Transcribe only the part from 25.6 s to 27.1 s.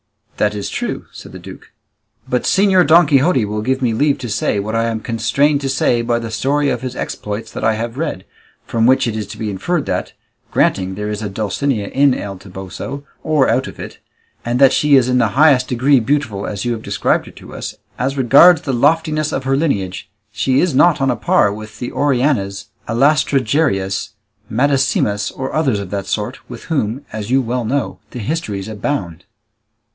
of that sort, with whom,